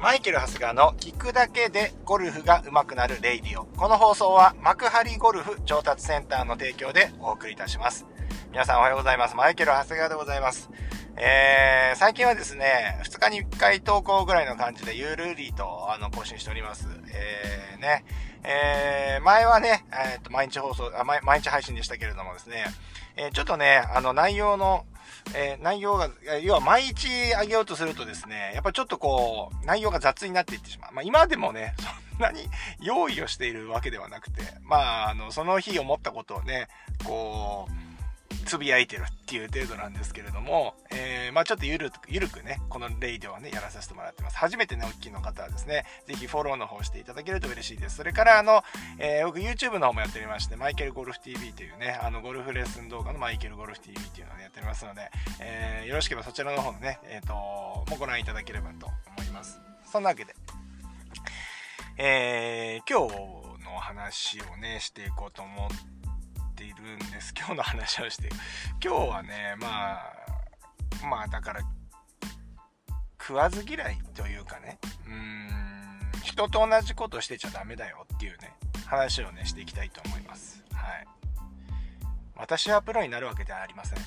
[0.00, 3.66] マイケル・ハスガーの聞くだけでゴルフが上手くなるレイディオ。
[3.66, 8.06] この放送は幕張ゴルフ調達センターの提供でお送りいたします。
[8.50, 9.36] 皆さんおはようございます。
[9.36, 10.70] マイケル・ハスガーでございます。
[11.18, 16.88] えー、最近はですね、2日に1回投稿ぐらいの感じでゆるりとあの更新しております。
[17.12, 18.06] えー、ね、
[18.42, 22.64] えー、前はね、えー、っと、毎日放送あ毎、毎日配信でしたけれどもですね、
[23.16, 24.86] えー、ちょっとね、あの内容の、
[25.34, 26.10] えー、内容が、
[26.42, 30.94] 要は毎日あげようとするとですね、やっぱちょっとこう、内容が雑になっていってしまう。
[30.94, 31.74] まあ今でもね、
[32.12, 32.48] そんなに
[32.80, 36.68] 用意をしているわけではなくて、まあ、あの、その日思ったことをね、
[37.04, 37.89] こう、
[38.44, 44.36] つぶやいてるっていう程度なんですけれども、えー、まあちょっとゆるく、ゆるくね、このレイではね、やらさせてもらってます。
[44.36, 47.96] 初めてね、お聞きいの方はですね、ぜひフォローの方していただけると嬉しいです。
[47.96, 48.62] それから、あの、
[48.98, 59.60] えー、僕 YouTube の方もやっておりまして、マイケルゴルフ TV というね、あの、ゴルフレッスン動画のマイケルゴルフ TV っていうのをやっておりますので、えー、よろしければそちらの方のね、えっ、と、もご覧いただければと思います。
[59.84, 60.34] そんなわけで、
[61.98, 63.14] え、今日
[63.64, 65.99] の話をね、していこうと思って、
[66.60, 67.32] ているんです。
[67.34, 68.28] 今日の話をして。
[68.84, 71.60] 今日はね、まあ、まあだから、
[73.18, 78.52] 食わず嫌いというかね、うーん、人と同じことしてちゃダメだよっていうね、
[78.86, 80.62] 話をね、していきたいと思います。
[80.74, 81.06] はい。
[82.36, 83.98] 私はプロになるわけではありません。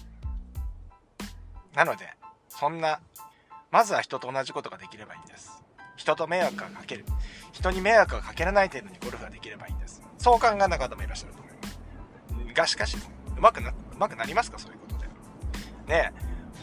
[1.74, 2.08] なので、
[2.50, 3.00] そんな、
[3.72, 5.64] まずは人と同じことができればいいんです。
[5.96, 7.06] 人と迷惑がかける。
[7.52, 10.04] 人に迷惑がかけられない程度にゴルフができればいいんです。
[10.20, 11.43] そう考えな方もいらっしゃると
[12.54, 12.98] がしかし、
[13.38, 14.60] うまくな、うまくなりますか？
[14.60, 14.98] そういうこと
[15.88, 15.94] で。
[15.94, 16.14] ね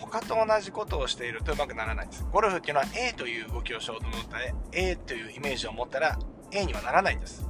[0.00, 2.26] 他と同じことをしているとうまくならないんです。
[2.32, 6.18] ゴルフっていうのは A という動きをしようと思ったら、A というイメージを持ったら
[6.52, 7.46] A にはならないんです。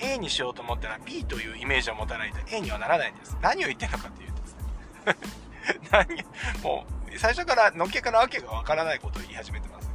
[0.00, 3.36] A にしようと思ったら B というイメージを持たないと A にはならないんです。
[3.42, 4.62] 何を言ってんのかっていうとですね。
[5.90, 9.90] 何、もう、最初からのっけからわけがわからないことを言い始めてます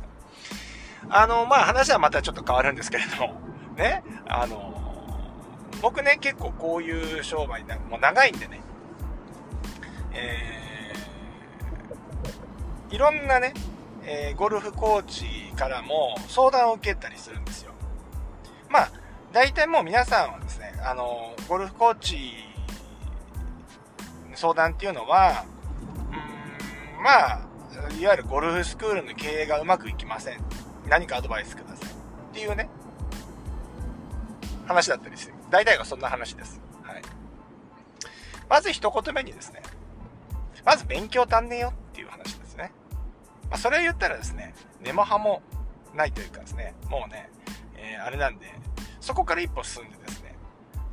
[1.10, 1.22] が。
[1.22, 3.42] あの、まあ話はまたちょっと変わるんですけれども、
[3.78, 4.83] ね、あの、
[5.84, 8.62] 僕ね、結構こういう商売な、もう長いんでね、
[10.14, 13.54] えー、いろんなね、
[14.06, 17.74] えー、ゴルフコーチからも相談を受けたりするんですよ。
[18.70, 18.92] まあ、
[19.34, 22.32] 大体もう皆さんはですね、あの、ゴルフコーチ
[24.36, 25.44] 相談っていうのは、
[26.98, 27.42] うん、まあ、
[28.00, 30.40] いわゆるゴルフスクールの経営がうまくいきません。
[30.88, 31.90] 何かアドバイスください。
[31.90, 31.94] っ
[32.32, 32.70] ていうね、
[34.66, 35.33] 話だったりする。
[35.54, 36.60] 大体がそんな話です。
[36.82, 37.02] はい。
[38.50, 39.62] まず一言目にですね、
[40.66, 42.72] まず勉強足んねえよっていう話ですね。
[43.52, 45.44] まあ、それを言ったらですね、根も葉も
[45.94, 47.30] ないというかですね、もうね、
[47.76, 48.48] えー、あれなんで、
[49.00, 50.36] そこから一歩進んでですね、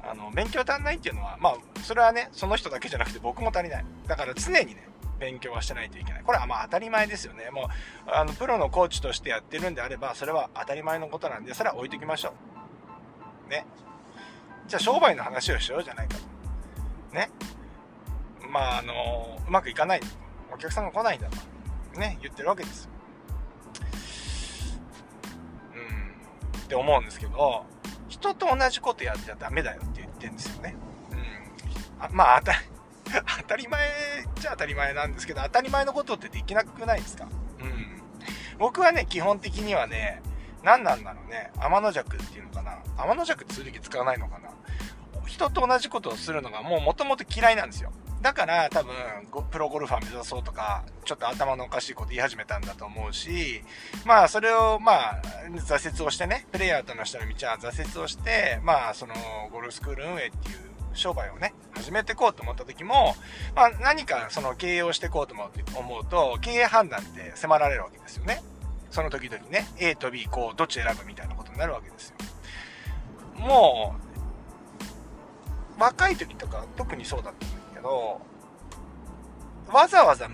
[0.02, 3.84] あの、勉強足んないっていうのは、まあ、それはね、その人だけじゃなくて僕も足りない。
[4.06, 4.86] だから常にね、
[5.18, 6.22] 勉強はしてないといけない。
[6.22, 7.48] これはまあ当たり前ですよね。
[7.50, 7.64] もう、
[8.10, 12.34] あの、プロのコーチとしてやってるんであれば、それは当たり前のことなんで、それは置いときましょ
[13.48, 13.50] う。
[13.50, 13.64] ね。
[14.70, 17.16] じゃあ商売の話をしようじゃないかと。
[17.16, 17.28] ね。
[18.48, 20.00] まあ、あの、うまくいかない。
[20.54, 21.98] お客さんが来ないんだと。
[21.98, 22.90] ね、言ってるわけですよ。
[25.74, 26.60] うん。
[26.60, 27.66] って思うんですけど、
[28.08, 30.76] 人と同じことやっちゃダメだよって言ってるんですよね。
[31.10, 32.04] うん。
[32.04, 32.58] あまあ、当たり、
[33.40, 33.90] 当たり前
[34.36, 37.26] じゃ当たり前なんですけど、当たり前のことってできなくないですか？
[37.58, 38.02] うん。
[38.58, 40.22] 僕はね、基本的にはね、
[40.62, 41.50] 何なんだろうね。
[41.58, 42.78] 天の弱っていうのかな。
[42.96, 44.50] 天の弱剣使わないのかな。
[45.26, 47.92] 人と同じことをするのがもう元々嫌いなんですよ。
[48.22, 48.94] だから多分、
[49.50, 53.62] プロゴルファー目指そうとか、ちょっと頭のおかしいこと言い始めたんだと思うし、
[54.04, 55.22] まあそれをまあ、
[55.54, 59.14] 挫折をしてね、プレイヤーとの人の道は挫折をして、まあその
[59.50, 63.14] ゴルフスクール運営っていう商売をね、始めていこうと思った時も、
[63.54, 68.42] まあ何かその経営をしていこうと思うと、経営判断って迫られるわけですよね。
[68.90, 72.16] その時々ね、A と B、こう、どっち選ぶみたいなことになるわけですよ。
[73.38, 74.09] もう、
[75.80, 78.20] 若い時とか特にそうだったんだけど、
[79.72, 80.28] わざわざ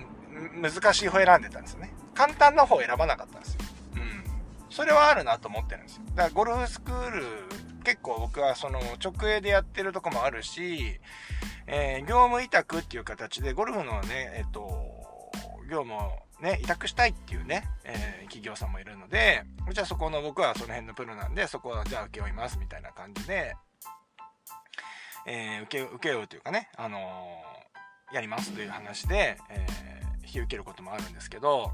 [0.61, 1.95] 難しい方選んでたんですよね。
[2.15, 3.61] 簡単な方選ばなかったんですよ。
[3.95, 4.25] うん。
[4.69, 6.03] それはあるなと思ってるんですよ。
[6.15, 7.25] だからゴルフスクール、
[7.85, 10.99] 結構僕はその直営でやってるとこもあるし、
[11.69, 15.31] えー、業務委託っていう形でゴルフのね、えっと、
[15.71, 23.57] 業務をね、委託したいっていうね、えー、企業さんもいるので、じゃあそこの僕はその辺のプロなんで、そこはじゃあ請け負いますみたいな感じで、
[25.27, 31.73] えー、受け、受け負うというかね、あのー、やりますという話で、えー、引き受けることもあるんですけど、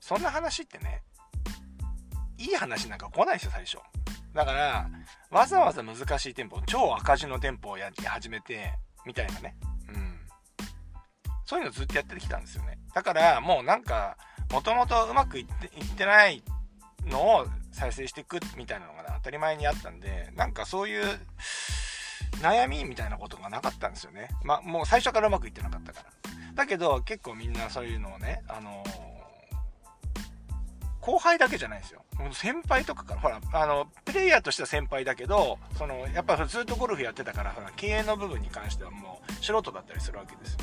[0.00, 1.02] そんな話ってね、
[2.38, 3.78] いい話なんか来ないですよ、最初。
[4.32, 4.88] だから、
[5.30, 8.74] わざわざ難しい店舗、超赤字の店舗をやり始めて、
[9.04, 9.56] みたいなね。
[9.88, 10.20] うん。
[11.44, 12.78] そういうのずっとやってきたんですよね。
[12.94, 14.16] だからもうなんか、
[14.50, 16.42] もともとうまくいっていってない
[17.06, 21.04] のを再生していくみたいなのが、ね当たり前にあったんで、なんかそういう
[22.40, 24.28] 悩みみたいなことがなかったんですよね。
[24.42, 26.06] まあ、もう最初からうまくいってなかったから。
[26.54, 29.12] だけど、結構みんなそういうのをね、あのー
[31.02, 32.04] 後輩だけじゃないですよ。
[32.32, 40.58] 先輩とかから、ほら、あの、プレイヤーとしては先輩だけど、その、やっぱずっとゴルフやってたから、ほら、経営の部分に関してはもう素人だったりするわけですよ。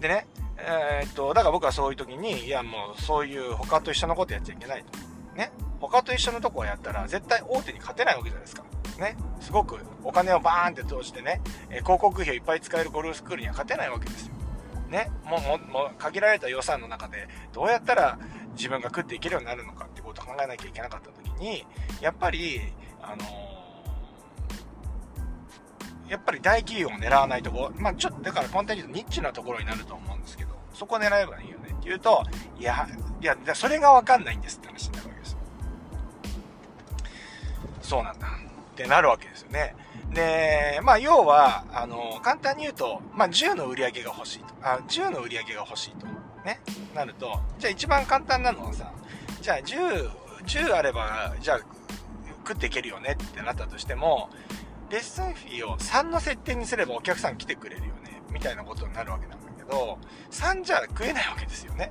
[0.00, 0.26] でね、
[0.58, 5.13] えー、っと、だから僕はそういう時に、いやもうそういう他と一緒のことやっちゃいけないと。
[5.34, 5.52] ね。
[5.80, 8.64] 他と一緒のとこをやったら、絶対大手に勝てないわけじゃないですか。
[8.98, 9.16] ね。
[9.40, 11.40] すごくお金をバーンって通してね、
[11.70, 14.34] え広告費をいっぱい使えるゴルフスクールには勝てないわけですよ。
[14.88, 15.10] ね。
[15.24, 15.40] もう、
[15.70, 18.18] もう限られた予算の中で、どうやったら
[18.56, 21.66] 自分が食っていけるようになるのかってことを考えなきゃいけなかった時に、
[22.00, 22.60] やっぱり、
[23.02, 32.22] あのー、やっぱり大企業を狙わないとこ、まあちょっと、だから簡単に言うとニッチなところになると思うんですけど、そこを狙えばいいよねって言うと、
[32.58, 32.86] いや、
[33.20, 35.03] いや、それがわかんないんですって話になるわけで。
[37.84, 38.26] そうなんだ。
[38.26, 39.76] ってなるわけですよね。
[40.12, 44.46] で、まあ、要は、あの、簡単に言うと、まあ、10の売り上げが欲しいと。
[44.62, 46.06] あ、10の売り上げが欲しいと。
[46.44, 46.60] ね。
[46.94, 48.90] なると、じゃあ一番簡単なのはさ、
[49.40, 50.10] じゃあ10、
[50.46, 51.60] 10あれば、じゃあ
[52.46, 54.30] 食っていけるよねってなったとしても、
[54.90, 59.98] レッスンフィーを3の設定にすればお客さん来てくれるよね、みたいなことになるわけなんだけど、
[60.30, 61.90] 3じゃ食えないわけですよね。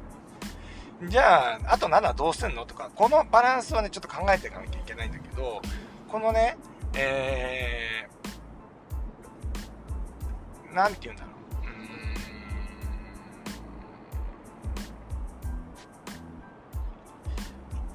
[1.02, 5.62] じゃあ、あと7どうすんのとか、このバランスはね、ちょっと考えていかなきゃいけないんだけど、
[6.08, 6.58] このね、
[6.96, 11.34] えー、なんて言うんだろう。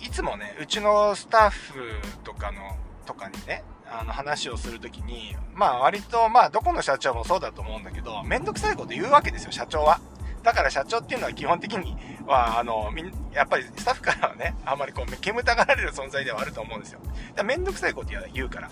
[0.00, 1.80] ういつもね、うちのスタッフ
[2.24, 10.00] とかの、とかにね、あの話をするときに、まあ割と、まあどこの社長もそうだと思うんだけど、めんどくさいこと言うわけですよ、社長は。
[10.43, 11.96] だから社長っていうのは基本的に
[12.26, 17.00] は、あの、みん、やっぱりスタッフからはね、あんまりこう、煙たがられる存在ではあると思うんですよ。
[17.35, 18.70] だめんどくさいこと言うから。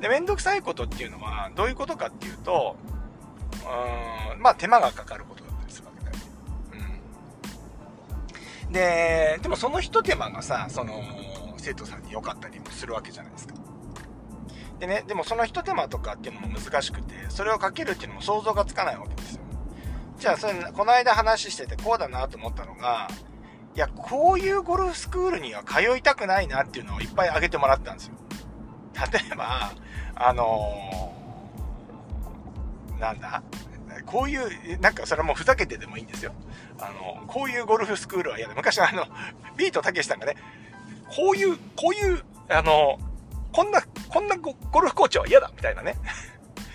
[0.00, 2.76] で、めんどくさいことっていうのは、どういうことかっていうと、
[4.34, 6.22] うん、まあ手間がかかることだったりするわけだよね。
[8.66, 8.72] うん。
[8.72, 11.02] で、でもその一手間がさ、その、
[11.58, 13.54] 生徒さんに良かったりもするわけじゃないですか。
[14.78, 19.42] でね、でもその一手間とかっていうのも難しくて、それをかけるっていうのも想像がつかないわけですよ。
[20.20, 23.08] じゃあ、それ、この間話しててこうだなと思ったのが、
[23.74, 28.14] いや、こういうゴルフスクールには通いたくないなっていうのをいっぱい挙げてもらったんですよ。
[29.12, 29.72] 例えば、
[30.14, 33.42] あのー、なんだ？
[34.04, 34.36] こうい
[34.74, 36.32] う、なんかそれもふざけてでもいいんですよ。
[36.78, 38.54] あの、こういうゴルフスクールは嫌だ。
[38.54, 39.06] 昔あの、
[39.56, 40.36] ビートたけしさんがね、
[41.08, 42.98] こういう、こういう、あの、
[43.52, 45.96] こんな、こんなゴルフコーチは嫌だみたいなね。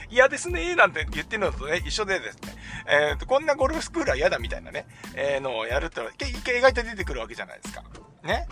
[0.10, 2.56] 嫌ですねなんて言ってるのとね、一緒でですね、
[2.88, 4.86] えっ、ー、と、こんなゴルフスクールは嫌だみたいなね、
[5.16, 7.84] えー、のをやると、一回意外と出てくるわけじゃないですか。
[8.24, 8.48] ね。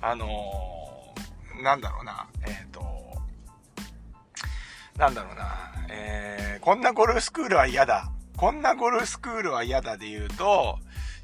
[0.00, 2.96] あのー、なんだろうな、えっ、と、
[4.98, 8.10] なんだろうな、えー、こんなゴルフスクールは嫌だ。
[8.36, 10.78] こんなゴルフスクールは嫌だで言うと、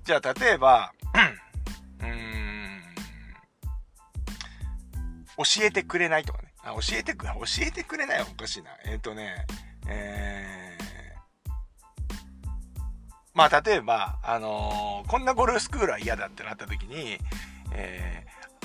[0.04, 0.92] じゃあ例えば、
[2.00, 2.82] うん、
[5.38, 6.51] 教えてくれないとかね。
[6.64, 8.70] あ、教えてく、教えてくれないおかしいな。
[8.84, 9.46] えっ、ー、とね、
[9.88, 11.50] えー、
[13.34, 17.18] まあ例えば、あのー、こんなゴルフスクールは嫌だってなった時に、
[17.74, 18.64] えー、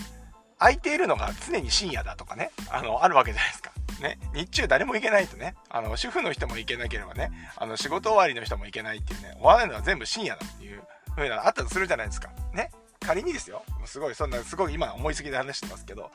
[0.59, 3.71] 空いているのが常に深夜だとかね、あの、あるわけじゃないですか。
[4.01, 10.83] ね、日中誰も行けないとね、あの、主婦の人も行けなければね、あの、仕事終わりの人も行けないっていうね、終わるのは全部深夜だっていう
[11.15, 12.29] 風なあったとするじゃないですか。
[12.53, 12.69] ね。
[13.07, 13.63] 仮にですよ。
[13.85, 16.11] すごい、そんな、すごい今思いすぎで話してますけど、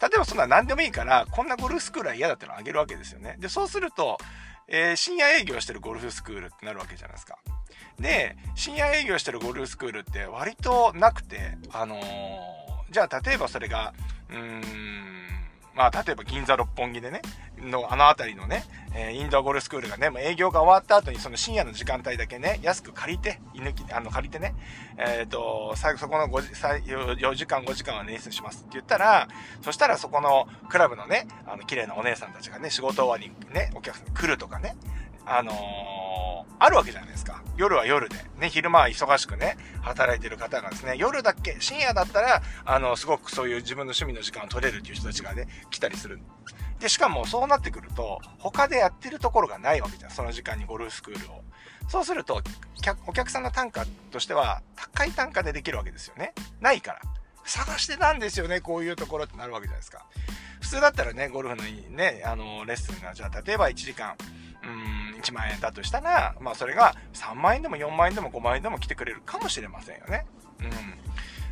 [0.00, 3.36] 例えばそんな何でもいいから、こんなゴルフスクールは嫌だってのをあげるわけですよね。
[3.38, 4.18] で、そうすると、
[4.66, 7.38] えー、深夜営業してるゴルフスクールってなるわけじゃないですか。
[8.00, 12.00] で、深夜営業してるゴルフスクールって割となくて、あのー、
[12.90, 13.94] じゃあ例えばそれが、
[14.28, 14.62] うーん、
[15.74, 17.22] まあ、例えば銀座六本木でね、
[17.58, 18.64] の、あの辺りのね、
[18.94, 24.54] えー、インドアゴルスクールがね、もう営業が終わった後にその深夜の時間帯だけね、安く借りて、居抜き、あの、借りてね、
[24.98, 29.28] えっ、ー、と、最後そこの5時4時間5時間は捻出しますって言ったら、
[29.62, 34.76] そしたらそこのクラブのね、あの、綺麗なお姉さんたちがね、仕事終わりにね、お客さん来るとかね、
[35.26, 37.42] あのー、あるわけじゃないですか。
[37.56, 38.16] 夜は夜で。
[38.38, 46.20] ね、昼間は忙しくね、働いてる方がですね、夜だっけ、深夜だったら、あの、すごくそういう自分の趣味の時間を取れるっていう人たちがね、来たりする。
[46.80, 50.10] で、しかもそうなってくると、他でやってるところがないわけじゃん。
[50.10, 51.44] その時間にゴルフスクールを。
[51.88, 52.42] そうすると、
[53.06, 56.32] お客さんの単価としては、高い単価でできるわけですよね。
[56.60, 57.00] ないから。
[57.44, 60.06] 探してたんですよね、こういうところってなるわけじゃないですか。
[60.60, 64.14] 普通だったらね、ゴルフのね、あの、レッスンが、じゃあ、例えば1時間、
[64.62, 70.26] うん、1万円だとしたら、まあそれが3万円でも4万円でも5万円でも来てくれるかもしれませんよね。
[70.60, 70.68] うん。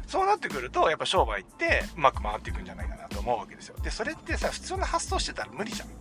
[0.07, 3.77] そうなってくると、やっぱ商売ってうまく回っていくんじゃないかなと思うわけですよ。
[3.83, 5.89] で、それってさ、普通の発想してたら無理じゃん。
[5.89, 5.95] うん。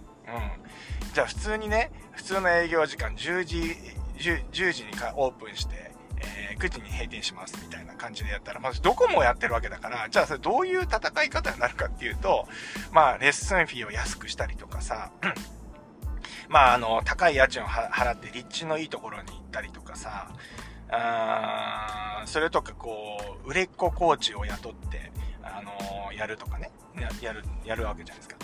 [1.13, 3.57] じゃあ普通にね、普通の営業時間10時、
[4.17, 12.47] 10, 10時にオープンして、えー、9時に閉店しますみたいな感じでやったら、まずどこもやってるわけだから、じゃあそれどういう戦い方になるかっていうと、
[12.91, 15.11] まあ、レッスンフィーを安くしたりとかさ、
[16.50, 20.29] まあ、あの、高い家賃を払って立地のいいところに行ったりとかさ、
[20.91, 25.12] あそれとかこう、売れっ子コーチを雇って、
[25.44, 26.72] あの、やるとかね
[27.22, 28.36] や、る、やるわけじゃないですか。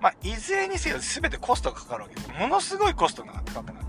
[0.00, 2.30] まあ、いずれにせよ全てコストがかかるわけです。
[2.32, 3.86] ものすごいコストが高くなる。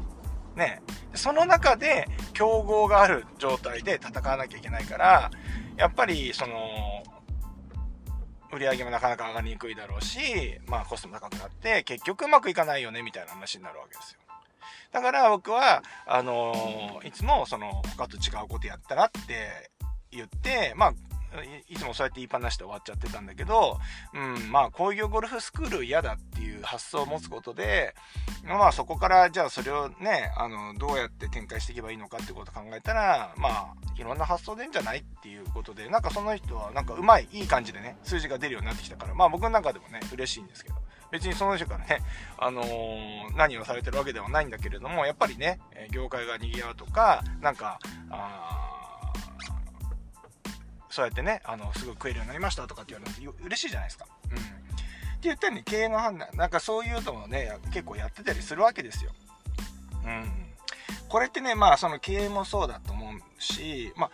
[0.56, 0.82] ね。
[1.14, 5.32] その中で、競合がある状態で戦わなきゃいけないから、
[5.76, 6.56] やっぱり、その、
[8.56, 14.20] 売り上げもなかなか上がりにくいだろうし、まあコストも高くなって、結局うまくいかないよね、みたいな話になるわけですよ。
[14.92, 19.72] だから僕は、あのー、いつもその他と違うことやったらって
[20.10, 20.94] 言って、まあ、
[21.68, 23.80] いつもそうやって言いっぱなしで終わっちゃってたんだけど、
[24.14, 27.96] うん、まあ、工業ゴルフスクール嫌だっていう発想を持つことで、
[28.44, 40.76] まあ、そこから、じゃあそれをね、あの、どうやって展開していけばいいのかってことを考えたら、まあ、いろんな発想でいいんじゃないっていうことで、なんかその人は、なんかうまい、いい感じでね、数字が出るようになってきたから、まあ僕の中でもね、嬉しいんですけど。
[41.12, 42.00] 別にその人からね、
[42.38, 45.60] あのー、何をされてるわけではないんだけれども、やっぱりね、
[45.92, 48.75] 業界が賑わうとか、なんか、あ
[50.96, 54.08] そうやってね、あの、すぐ食えるようになりましたとかって言われると嬉しいじゃないですか。
[54.32, 54.38] うん。
[54.38, 54.44] って
[55.24, 59.12] 言ったように経営の判断、なんかそういうのもね、結構やってたりするわけですよ。
[60.06, 60.46] うん。
[61.10, 64.12] これってね、まあその経営もそうだと思うし、まあ、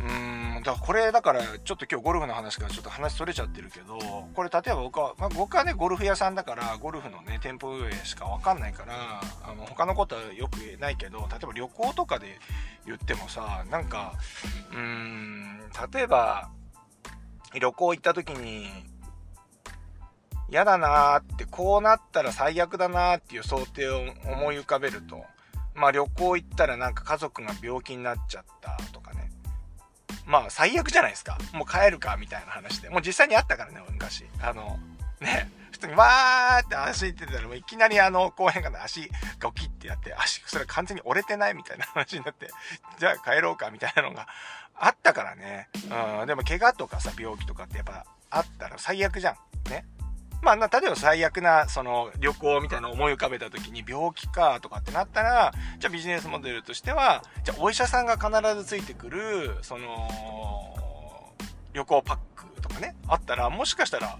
[0.00, 3.98] うーん、だからこれだからちょっと今日ゴルフの話からちょっと話それちゃってるけど、
[4.34, 12.38] これ例えば僕は、まあ、僕はね、ゴルフ屋さんだから、ゴルフのね、店舗運営しかわかんないから、あの、他のことはよく言えないけど、例えば旅行とかで
[12.86, 14.14] 言ってもさ、なんか、
[14.72, 15.60] うーん、
[15.92, 16.50] 例えば、
[17.54, 18.68] 旅行行った時に、
[20.50, 25.24] 嫌だなーって、こうなったら最悪だなーっていう想定を思い浮かべると、
[25.74, 29.03] まあ旅行行ったらなんか家族が病気になっちゃったとか。
[30.26, 31.38] まあ最悪じゃないですか。
[31.52, 32.90] もう帰るかみたいな話で。
[32.90, 34.24] もう実際にあったからね、昔。
[34.40, 34.78] あの、
[35.20, 42.48] ね、普通にわーって足行ってたらもういきなりあの公園から足がキってやって、足、それ完全に折れてないみたいな話になって、
[42.98, 44.26] じゃあ帰ろうかみたいなのが
[44.74, 45.68] あったからね。
[46.20, 49.70] うん、でも怪我とかさ、病気とかってやっぱあったら最悪じゃん。
[49.70, 49.84] ね。
[50.44, 61.32] まあ、例えば最悪な、その、旅行みたいな思い浮かべた時に病気かとかってなったら、じゃあビジネスモデルとしては、じゃあお医者さんが必ずついてくる、その、
[61.72, 64.18] 旅行パックとかね、あったら、もしかしたら、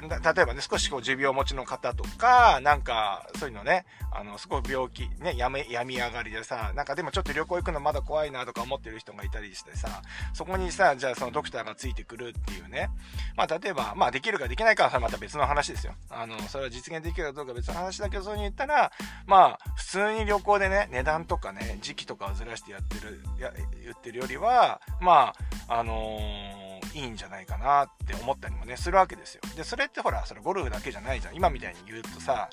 [0.00, 10.02] 例えばね、少しこう持病持ちの方とか、なんか、そういうのね、あの、すごい病気、ね、やめ、病み上がりでさ、なんかでもちょっと旅行行くのまだ怖いなとか思ってる人がいたりしてさ、
[10.34, 12.90] そこにさ、じゃあそのドクターがついてくるっていうね、
[13.36, 15.94] まあ例えば、まあできるかできないかはまた別の話ですよ。
[16.10, 18.92] あの、それは実現できるかどうか別の話だけど、そういうに言ったら、
[19.26, 25.32] まあ、普通に旅行でね、値段とかね、時期とかをずらしてやってる、や、言ってるよりは、ま
[25.68, 26.65] あ、あのー
[26.96, 29.42] いいんじゃないかなって思ったりもね、するわけですよ。
[29.54, 31.34] で、それってほら、それゴルフだけじゃないじゃん。
[31.34, 32.48] 今みたいに言うとさ、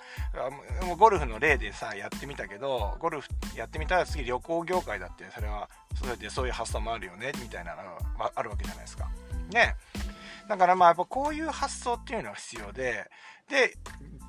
[0.85, 7.83] もうゴルフの例でさ、やってみたけど、ゴルフやってみたら次旅行業界だって、それは、それでそういう発想もあるよね、みたいなの
[8.19, 9.09] があるわけじゃないですか。
[9.49, 9.77] ね。
[10.49, 13.09] だからまあやっぱこういう発想っていうのは必要で、
[13.49, 13.77] で、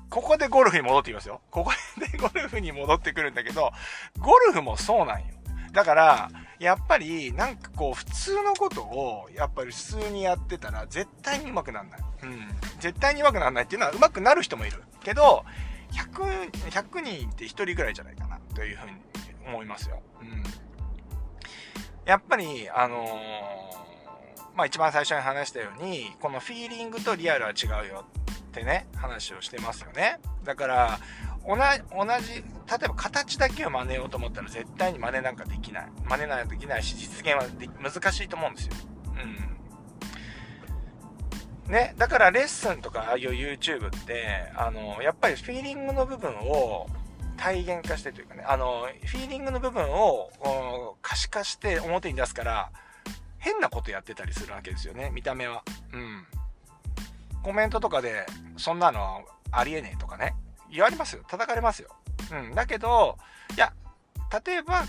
[0.09, 1.41] ここでゴルフに戻ってきますよ。
[1.51, 3.73] ここでゴルフに戻ってくるんだけど、
[4.19, 5.35] ゴルフもそうなんよ。
[5.75, 11.99] だから、やっぱり、なんかこう、普通のことを、やっぱり普通にやってたら、絶対に上手くならない。
[12.23, 12.47] うん。
[12.79, 14.81] 絶対に上手くならないっていうのは、上手くなる人もいる。
[15.03, 15.43] けど、
[15.91, 18.93] 100、100人って1人ぐらいじゃないかな、というふうに
[19.45, 20.01] 思いますよ。
[20.21, 20.43] うん。
[22.05, 23.09] やっぱり、あのー、
[24.55, 30.19] まあ一番最初に話したように、このフィーリングとリアルは違うよってね、話をしてますよね。
[30.45, 30.99] だから、
[31.47, 35.87] 同じ、例えば形だけを真似ようと思ったら絶対に真似なんかできない。
[36.05, 37.43] 真似なんかできないし、実現は
[37.81, 38.73] 難しいと思うんですよ。
[41.67, 41.71] うん。
[41.71, 46.87] ね、だからレッスンとかああいう YouTube って、あの、やっぱりフィーリングの部分を
[47.37, 50.31] 体現化してというかね、あの、フィーリングの部分を
[51.01, 52.71] 可視化して表に出すから、
[53.37, 55.63] 変なことやってたりするわけですよね、見た目は。
[55.93, 56.25] うん。
[57.43, 58.25] コメントとかで、
[58.57, 60.35] そんなのありえねえとかね。
[60.75, 61.23] 言われますよ。
[61.27, 61.89] 叩かれますよ。
[62.31, 62.55] うん。
[62.55, 63.17] だけど、
[63.55, 63.73] いや、
[64.45, 64.85] 例えば、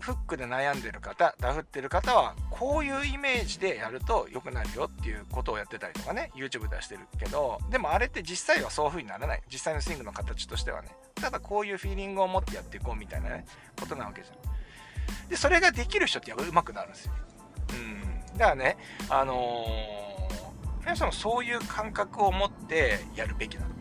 [0.00, 9.42] フックで悩んでる方、ダフってる方は、こういうイメージでやると良くなるよっていうことをやってたりとかね、YouTube 出してるけど、でもあれって実際はそういう風にならない。
[9.52, 10.88] 実際のスイングの形としてはね。
[11.16, 13.44] ただこういうフィーリングを持ってやっていこうみたいなね、
[13.78, 15.28] ことなわけじゃん。
[15.28, 17.12] で、それができる人ってやっぱ上手くなるんですよ。
[17.72, 18.38] うん。
[18.38, 18.78] だからね、
[19.08, 23.77] あのー、皆さんもそういう感覚を持ってやるべきだと。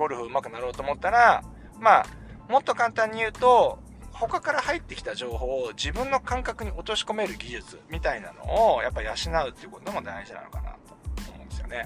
[0.00, 1.44] ゴルフ上手くなろうと思ったら、
[1.78, 2.06] まあ、
[2.48, 3.78] もっと簡単に言うと、
[4.12, 11.84] 他から入ってきた情報を自分の感覚に落とし込める技術みたいなのをやっぱ養うっていうことも大事なのかなと思うんですよね。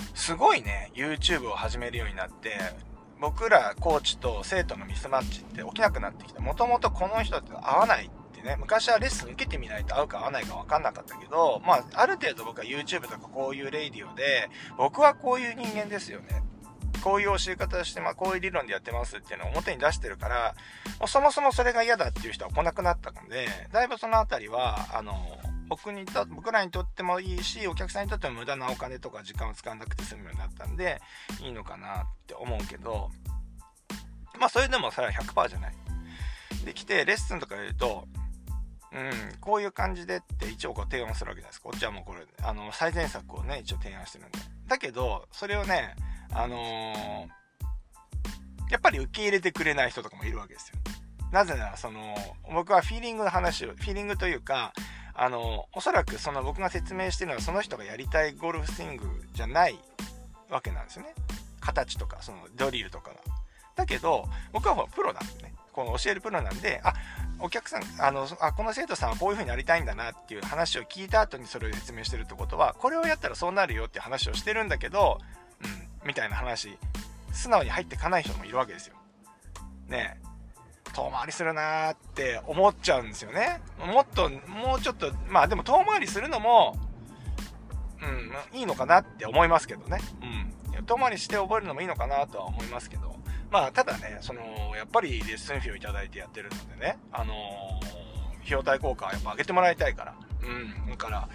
[0.00, 2.58] うん、すごいね、YouTube を始めるようになって、
[3.20, 6.40] 僕らコーチと生徒のミスマッチって起きなくなってきた。
[6.40, 16.42] もともとこの人って合わないってね、昔はレッスン受けてみないと合うか合わないか分かんなかったけど、まあ、ある程度僕は YouTube とかこういうレイディオで、僕はこういう人間ですよね。
[17.02, 20.54] こういう教え方して、まあ、こういう理論でやってますっていうのを表に出してるから、
[20.98, 25.14] もうそもそもそれが嫌だっていう人は来なくなったので、だいぶそのあたりは、あの、
[25.68, 31.00] 僕にと、僕らにとってもいいし、お客さんにとっても無駄なお金とか時間を使わなくて済むようになったんで、
[31.42, 33.10] いいのかなって思うけど、
[34.38, 35.74] まあそれでもそれは100%じゃない。
[36.64, 38.06] できて、レッスンとか言うと、
[38.92, 41.68] うん、こういう感じでって一応こう提案するわけじゃないですか。
[41.68, 44.38] こっちはもうこれ、あの、最善策をね、一応提案してるんで。
[44.66, 45.94] だけど、それをね、
[46.32, 47.28] あのー、
[48.72, 50.74] やっぱり受け入れてくれない人とかもいるわけですよ。
[51.32, 52.16] なぜなら、その、
[52.52, 54.72] 僕はフィーリングの話を、フィーリングというか、
[55.14, 59.78] あの、おそらくその僕が説明してるのはその人がやりたいゴルフスイングじゃない
[60.48, 61.14] わけなんですよね。
[61.60, 63.16] 形とか、そのドリルとかが。
[63.76, 65.54] だけど、僕はほらプロなんでね。
[65.84, 66.94] この教えるプロなんで、あ、
[67.38, 75.18] お客さん、あの、あ、この生徒さんはこういう風になりたいんだなっていう話を聞いた後にそれを説明してるってことは、これをやったらそうなるよって話をしてるんだけど、
[76.02, 76.78] うん、みたいな話、
[77.32, 78.94] 素直に入ってかない人もいるわけですよ。
[79.88, 80.20] ね
[80.92, 83.60] 遠回りするなーって思っちゃうんですよね。
[83.78, 86.76] もっと、もうちょっと、まあでも遠回りするのも、
[88.52, 89.98] うん、いいのかなって思いますけどね。
[90.22, 90.84] うん。
[90.84, 93.19] 遠回りして覚えるのもいいのかなとは思いますけど。
[93.50, 94.40] まあ、ただね、その、
[94.76, 100.14] やっぱりレッスン費をいただいてやってるのでね、あのー、費用対効果はやっぱ上げてもらいたいから。
[100.42, 100.90] うん。
[100.90, 101.28] だから、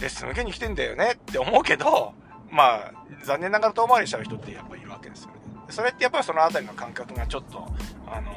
[0.00, 2.12] レッスン受けに来てんだよねって思うけど、
[2.50, 2.92] まあ、
[3.24, 5.34] 残念ながら遠回りしちゃう人ってやっぱいるわけですよね。
[5.70, 7.66] それってやっぱりそのあたりの感覚がちょっと、
[8.06, 8.32] あの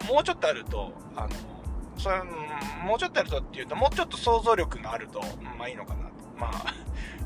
[0.00, 1.34] ー、もうちょっとあると、あのー、
[1.96, 2.22] それ、
[2.86, 5.20] もうちょっとあるとっていうと、もうちょっと想像力があると、
[5.58, 6.14] まあいいのかなと。
[6.38, 6.74] まあ、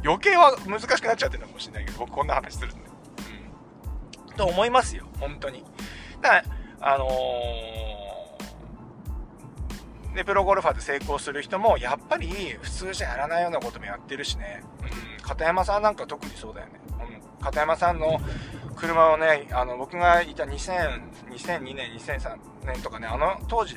[0.02, 2.88] 余計は難しくなっちゃってるのかもしれないけど、僕こんな話するんで。
[4.38, 5.64] と思いますよ、本当に。
[6.22, 6.44] だから、
[6.81, 14.62] あのー、で、プロゴルファーで成功する人も、やっぱり普通じゃやらないようなこともやってるしね。
[14.81, 16.72] うん、片山さんなんか特にそうだよね。
[17.38, 18.20] うん、片山さんの
[18.77, 23.77] 車をね、あの、僕がいた2000、2002年、2003年とかね、あの当時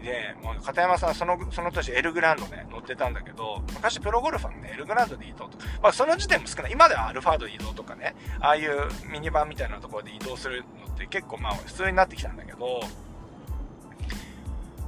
[0.00, 5.58] で、もう片山さんその、その年エルグランドね、乗ってたんだけど、昔プロゴルファーのね、エルグランドで移動と。
[5.82, 6.72] まあその時点も少ない。
[6.72, 12.80] 今ではアルファード移動とかね、ああいうミニバンみたいなところで移動するのって結構まあ普通になってきたんだけど、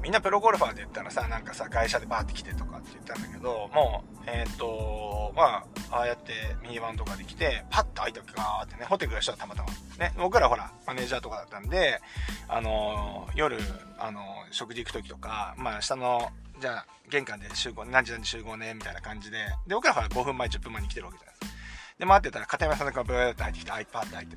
[0.02, 9.68] みんなプロゴルファーで言ったらさ、なんかさ、会社でバーって来てとかって言ったんだけど、もう、えっ、ー、と、まあ、ああやってミニバンとかで来て、パッと開いたガーってね、ホテルがしたたまたま。
[9.98, 12.00] ね、僕らほら、マネージャーとかだったんで、
[12.48, 13.58] あの、夜、
[13.96, 19.36] あの、食事行く時とか、まあ、下の、じゃあ、玄関で集合、何時何時集合ね、みたいな感じで、
[19.68, 21.58] で、僕らほら5分前、10分前に来てるわけじゃないですか。
[22.00, 24.36] で、待ってたら、片山さんの顔ブーって入ってきて、アイパーって入って。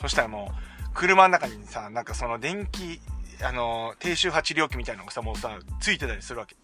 [0.00, 3.00] そしたらもう、車の中にさ、なんかその電気、
[3.42, 6.56] あの、低周波治療器みたいなのがさ、もうさ、ついてたりするわけ。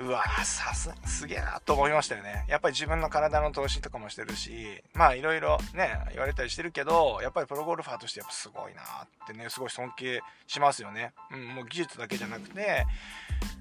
[0.00, 2.44] うわさす、すげえなと思いましたよね。
[2.48, 8.86] やっぱり自分の体の投資とかもしてるし、まあいろいろね、言われたりしてるけど、やっぱりプロゴルファーとしてやっぱすごいなっ
[9.26, 11.12] てね、すごい尊敬しますよね。
[11.30, 12.86] うん、もう技術だけじゃなくて、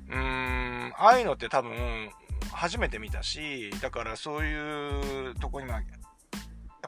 [0.10, 2.10] うーん、ああいうのって多分、
[2.52, 5.84] 初めて見たし、だからそういうとこにはやっ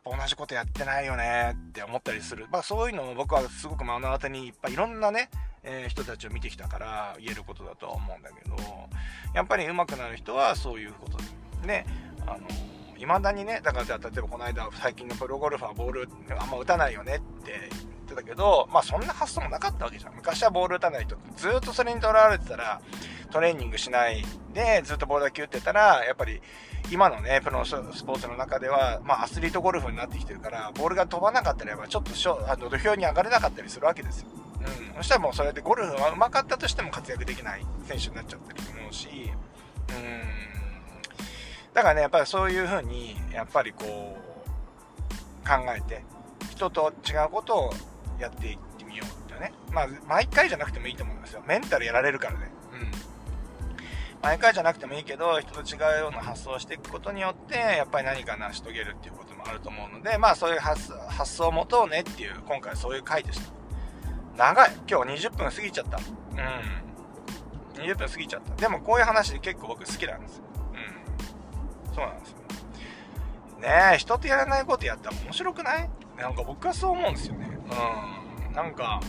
[0.06, 2.46] ぱ同じことやってないよねって思ったりする。
[2.52, 5.30] まあそういうのも僕はすごく目の当たりにいっぱいいろんなね、
[5.64, 8.56] えー、人たちを見てきたから言えることだとは思うんだけど、
[9.34, 11.18] やっぱり上手くなる人はそういうこと
[11.62, 11.86] でね、
[12.28, 12.48] あの、
[12.98, 17.70] 未だにね、だからじゃあ例えばこの間最近のプロゴルファーボールあんま打たないよねって
[18.16, 20.16] ってたけど、まあそんな発想もなかったわけじゃん。
[20.16, 22.82] 昔はボール打たない人ってずっとそれにとらわれてたら、
[23.32, 24.24] トレーニングしない
[24.54, 26.42] でずっとボールだけ打ってたら、やっぱり
[26.92, 27.74] 今のね、プロのス
[28.04, 34.28] ポーツの中では、まあ、アスリートゴルフになってきてるから、ボールが飛ばなかったら、ちょっとしょあの土俵に上がれなかったりするわけですよ。
[34.60, 34.96] うん。
[34.98, 39.32] そしたらもうそれでゴルフは上手かったとしても活躍できない選手になっちゃったりするし、
[39.90, 41.74] うん。
[41.74, 44.36] だからね、やっぱりそういうふうに、やっぱりこう、
[45.48, 46.04] 考えて、
[46.52, 47.74] 人と違うことを
[48.20, 49.54] やっていってみようってね。
[49.72, 51.44] まあ、毎回じゃなくてもいいと思うんですよ。
[51.46, 52.52] メンタルやられるからね。
[54.22, 60.92] 毎回じゃなくてもいいけど、人と違うような発想をしていくことによって、やっぱり何か成し遂げるっていうこともあると思うので、まあそういう発
[61.26, 63.54] 想を持とうねっていう、今回そういう回でした。
[64.36, 64.72] 長い。
[64.90, 65.98] 今日20分過ぎちゃった。
[65.98, 66.02] う
[67.82, 67.84] ん。
[67.84, 68.56] 20分過ぎちゃった。
[68.56, 70.44] でもこういう話結構僕好きなんですよ。
[70.74, 71.94] うん。
[71.94, 72.38] そうなんですよ。
[73.60, 75.90] ねえ、人とやらないことやったら面白くない？
[76.18, 77.55] なんか僕はそう思うんですよね。
[77.70, 78.56] うん。
[78.56, 79.00] なんか、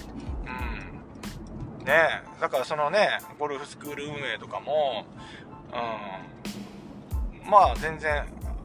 [0.44, 1.84] うん。
[1.84, 1.92] ね
[2.36, 5.06] え、だからそのね、ゴルフスクール運営とかも、
[5.72, 7.50] うん。
[7.50, 8.24] まあ全然、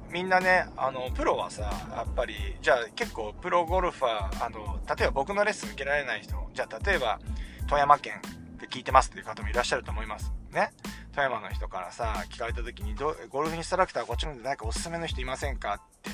[0.09, 1.61] みんなね、あの、プロはさ、
[1.95, 7.19] やっぱり、じゃあ結構プロゴルファー、あの、例えば僕のレッスン受けられない人、じゃあ例えば、
[7.67, 8.21] 富山県
[8.59, 10.33] で聞いてますっていう方もいらっしゃると思います。
[10.51, 10.71] ね。
[11.13, 16.09] 富山の人からさ、聞かれた時にど、ゴルフインストラクターこっちので何かおすすめの人いませんかって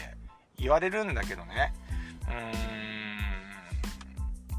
[0.57, 1.73] 言われるんだけどね。
[2.27, 2.96] うーん。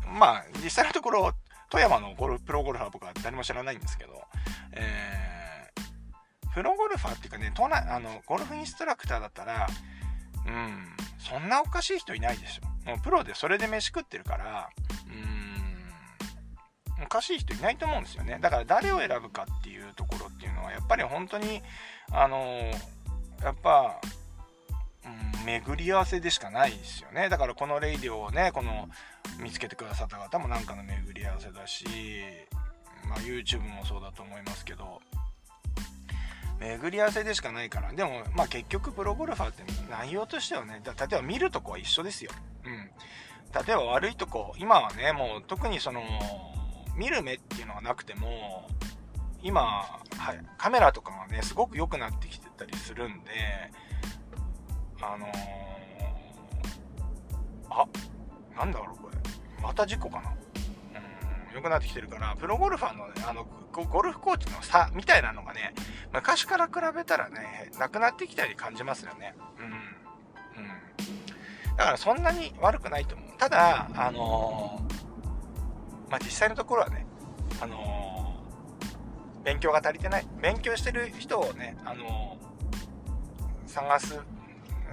[0.08, 1.32] まあ、実際のところ、
[1.70, 4.22] 富山のゴルプロゴルファー僕は誰も知らないんですけど、
[4.72, 5.18] えー
[6.58, 9.68] プロゴルファーっていうかね、都内、あの、ゴルフインストラクターだったら、
[10.44, 12.88] うん、そんなおかしい人いないでしょ。
[12.90, 14.68] もうプロでそれで飯食ってるから、
[16.98, 18.38] うん、おかしい人いないと思うんですよね。
[18.40, 21.62] だから誰を選ぶかっていうところっていうのは、やっぱり本当に、
[22.10, 22.38] あの
[23.42, 24.00] やっぱ、
[25.40, 27.28] うん、巡り合わせでしかないですよね。
[27.28, 28.88] だからこのレイディオをね、この
[29.40, 31.86] 見つけてくださった方もなんかの巡り合わせだし、
[33.08, 35.00] まあ、YouTube もそうだと思いますけど、
[36.60, 37.92] 巡り合わせでしかないから。
[37.92, 42.30] でもまあ結局プロゴルファーって内容としてはね例えば見るとこは一緒ですよ。
[42.64, 42.90] うん。
[43.66, 46.02] 例えば悪いとこ今はねもう特にその
[46.96, 48.68] 見る目っていうのがなくても
[49.42, 53.30] 今、はい、カメラとかがねすごく良くなってきてたりするんで
[55.00, 55.30] あのー、
[57.70, 57.86] あ
[58.56, 59.16] なんだろうこれ
[59.62, 60.38] また事故かな
[61.58, 65.74] 良くなってきてるから、プロゴルファーのね、あの、ゴルフコーチの差みたいなのがね、
[66.12, 69.34] 昔から比べたらね、なくなってきたり感じますよね。
[69.58, 69.64] うん。
[69.64, 70.68] うん。
[71.76, 73.28] だからそんなに悪くないと思う。
[73.38, 77.06] ただ、あのー、まあ、実際のところはね、
[77.60, 80.26] あのー、勉強が足りてない。
[80.40, 82.36] 勉強してる人をね、あの、
[83.66, 84.20] 探す、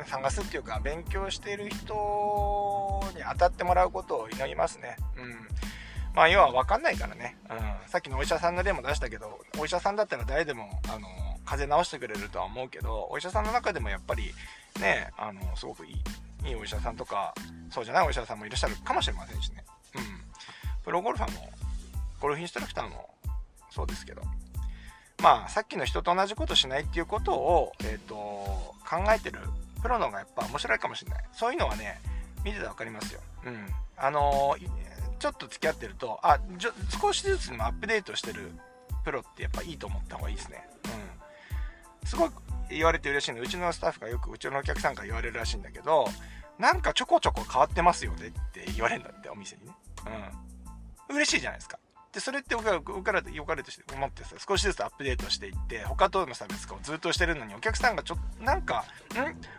[0.05, 4.97] 探すっていうか、勉強している人に当たってもらうことを祈りますね。
[5.17, 5.47] うん。
[6.15, 7.57] まあ要は分かんないからね、うん、
[7.89, 11.09] さっきのお医者さんの例も出したけどお医者さんだったら誰でもあの
[11.43, 14.31] 風邪治してくれるとは思うけどお医者さんの中でもやっぱり
[14.79, 15.93] ねあのすごくいい
[16.47, 17.35] いいお医者さんとか
[17.69, 20.01] そうじゃないお医者さんもいらっしゃるかもしれませんしね、うん、
[20.83, 21.49] プロゴルファーも
[22.21, 23.09] ゴルフインストラクターも
[23.69, 24.21] そうですけど。
[25.23, 28.75] まあさっきの人と同じことしないっていうことを、えーと、考
[29.15, 29.39] えてる
[29.85, 32.01] プロの方がやっぱ面白いかもしれないそういうのはね
[32.43, 33.67] 見てて分かりますよ、うん、
[33.97, 34.85] あのー
[35.17, 36.39] ちょっと付き合ってると、あ、
[37.01, 38.51] 少しずつでもアップデートしてる
[39.03, 40.67] プロってやっぱいいと思った方がいいですね。
[42.03, 42.07] うん。
[42.07, 43.41] すごく言われて嬉しいの。
[43.41, 46.07] うちのスタッフがよくうちのお客さんから言われるらしいんだけど、
[46.59, 49.71] なんかちょこちょこ変わってますよねって言われるんだって、お店にね。
[51.09, 51.15] うん。
[51.15, 51.79] 嬉しいじゃないですか。
[52.15, 58.85] で、それって僕は、僕から良かれとして思ってさ、少しずつアップデートしていって、他との差別化をずっとしてるのに、お客さんがちょっと、なんか、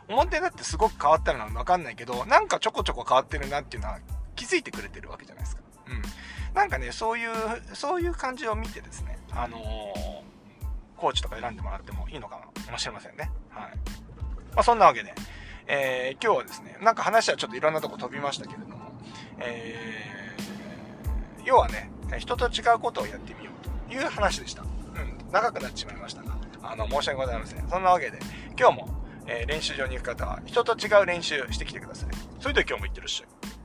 [0.09, 0.11] ん？
[0.11, 3.99] 表だってすごく変わったのはわかんないけど、なんかちょこちょこ変わってるなっていうのは
[4.37, 5.63] 気づいてくれてるわけじゃないですか。
[5.89, 6.03] うん。
[6.55, 7.31] なんかね、そういう、
[7.75, 9.61] そういう感じを見てですね、あのー、
[10.97, 12.41] コーチとか選んでもらってもいいのか
[12.71, 13.31] もしれませんね。
[13.51, 13.71] はい。
[14.55, 15.13] まあ、そんなわけで、
[15.67, 18.93] えー、今日はですね、なんか話はちょっといろんなとこ飛びましたけれども、
[19.41, 24.63] えー、要はね、人と違うことをやってみようという話でした。
[24.63, 27.69] うん、長くなってしまいましたが、あの、申し訳ございません。
[27.69, 28.19] そんなわけで、
[28.59, 28.89] 今日も、
[29.27, 32.11] えー、練習場に行く方は、人と違う練習してきてください。
[32.41, 33.56] それでは今日も行ってらっしゃい。